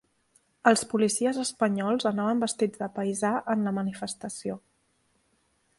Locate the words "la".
3.69-3.75